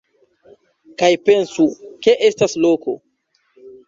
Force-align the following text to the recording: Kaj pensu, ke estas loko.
Kaj 1.01 1.09
pensu, 1.27 1.65
ke 2.07 2.15
estas 2.29 2.57
loko. 2.65 2.97